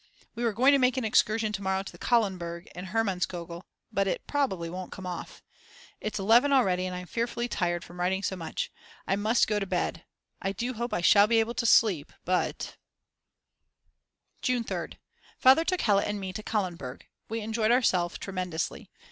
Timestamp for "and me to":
16.01-16.41